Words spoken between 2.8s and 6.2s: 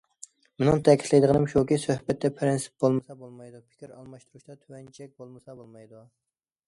بولمىسا بولمايدۇ، پىكىر ئالماشتۇرۇشتا تۆۋەن چەك بولمىسا بولمايدۇ.